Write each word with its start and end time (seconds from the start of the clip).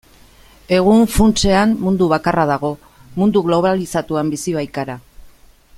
Egun, 0.77 1.03
funtsean, 1.15 1.75
mundu 1.87 2.07
bakarra 2.15 2.45
dago, 2.53 2.73
mundu 3.21 3.45
globalizatuan 3.51 4.33
bizi 4.37 4.57
baikara. 4.61 4.97